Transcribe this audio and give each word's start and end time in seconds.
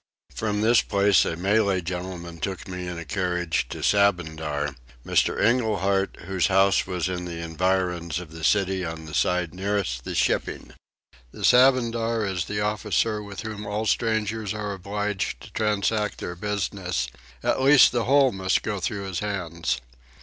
From 0.33 0.61
this 0.61 0.81
place 0.81 1.25
a 1.25 1.35
Malay 1.37 1.79
gentleman 1.79 2.39
took 2.39 2.67
me 2.67 2.87
in 2.87 2.97
a 2.97 3.05
carriage 3.05 3.67
to 3.69 3.83
Sabandar, 3.83 4.75
Mr. 5.05 5.39
Engelhard, 5.39 6.23
whose 6.25 6.47
house 6.47 6.87
was 6.87 7.07
in 7.07 7.25
the 7.25 7.37
environs 7.37 8.17
of 8.17 8.31
the 8.31 8.43
city 8.43 8.83
on 8.83 9.05
the 9.05 9.13
side 9.13 9.53
nearest 9.53 10.03
the 10.03 10.15
shipping. 10.15 10.73
The 11.31 11.45
Sabandar 11.45 12.25
is 12.25 12.45
the 12.45 12.61
officer 12.61 13.21
with 13.21 13.41
whom 13.41 13.67
all 13.67 13.85
strangers 13.85 14.55
are 14.55 14.73
obliged 14.73 15.39
to 15.41 15.51
transact 15.51 16.17
their 16.17 16.35
business: 16.35 17.07
at 17.43 17.61
least 17.61 17.91
the 17.91 18.05
whole 18.05 18.31
must 18.31 18.63
go 18.63 18.79
through 18.79 19.03
his 19.03 19.19
hands. 19.19 19.81